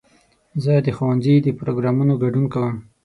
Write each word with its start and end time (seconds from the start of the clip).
زه 0.63 0.73
د 0.85 0.87
ښوونځي 0.97 1.35
د 1.41 1.47
پروګرامونو 1.59 2.13
ګډون 2.23 2.45
کوم. 2.53 2.75